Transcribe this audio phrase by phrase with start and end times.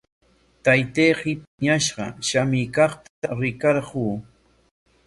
[0.63, 4.03] Taytayki piñashqa shamuykaqta rikarquu.